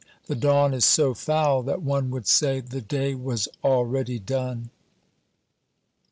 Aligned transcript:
The 0.25 0.33
dawn 0.33 0.73
is 0.73 0.83
so 0.83 1.13
foul 1.13 1.61
that 1.61 1.83
one 1.83 2.09
would 2.09 2.25
say 2.25 2.59
the 2.59 2.81
day 2.81 3.13
was 3.13 3.47
already 3.63 4.17
done. 4.17 4.71